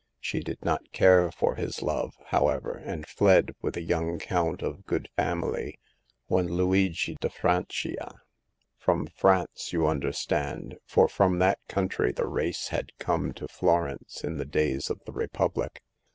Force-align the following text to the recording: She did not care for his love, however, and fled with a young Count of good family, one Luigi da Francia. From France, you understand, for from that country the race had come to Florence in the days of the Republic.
She 0.19 0.39
did 0.39 0.65
not 0.65 0.91
care 0.91 1.31
for 1.31 1.53
his 1.57 1.83
love, 1.83 2.17
however, 2.29 2.75
and 2.83 3.05
fled 3.05 3.53
with 3.61 3.77
a 3.77 3.83
young 3.83 4.17
Count 4.17 4.63
of 4.63 4.87
good 4.87 5.09
family, 5.15 5.77
one 6.25 6.47
Luigi 6.47 7.17
da 7.21 7.29
Francia. 7.29 8.19
From 8.79 9.05
France, 9.05 9.71
you 9.71 9.85
understand, 9.85 10.79
for 10.87 11.07
from 11.07 11.37
that 11.37 11.59
country 11.67 12.11
the 12.11 12.25
race 12.27 12.69
had 12.69 12.97
come 12.97 13.31
to 13.33 13.47
Florence 13.47 14.23
in 14.23 14.37
the 14.37 14.45
days 14.45 14.89
of 14.89 14.99
the 15.05 15.11
Republic. 15.13 15.83